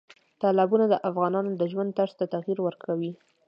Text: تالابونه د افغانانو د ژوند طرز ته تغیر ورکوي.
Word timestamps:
تالابونه 0.41 0.85
د 0.89 0.95
افغانانو 1.09 1.51
د 1.59 1.61
ژوند 1.71 1.91
طرز 1.97 2.13
ته 2.19 2.25
تغیر 2.33 2.57
ورکوي. 2.63 3.11